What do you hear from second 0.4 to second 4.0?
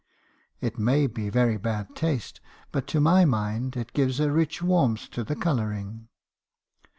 It may be very bad taste, but to my mind it